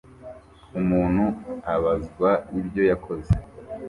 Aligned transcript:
Umuntu 0.79 1.23
abazwaibyo 1.73 2.81
yakoze 2.89 3.33